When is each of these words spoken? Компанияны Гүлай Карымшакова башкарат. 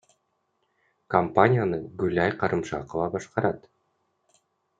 Компанияны 1.15 1.79
Гүлай 1.99 2.33
Карымшакова 2.41 3.05
башкарат. 3.19 3.71